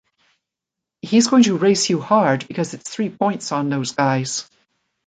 [1.03, 4.49] He’s going to race you hard because it’s three points on those guys.